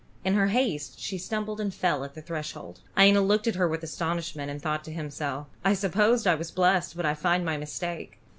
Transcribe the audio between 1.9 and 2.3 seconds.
at the